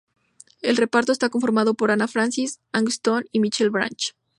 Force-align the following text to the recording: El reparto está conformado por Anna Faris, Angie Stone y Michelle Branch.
El 0.63 0.77
reparto 0.77 1.11
está 1.11 1.29
conformado 1.29 1.75
por 1.75 1.91
Anna 1.91 2.07
Faris, 2.07 2.59
Angie 2.71 2.89
Stone 2.89 3.27
y 3.31 3.39
Michelle 3.39 3.69
Branch. 3.69 4.15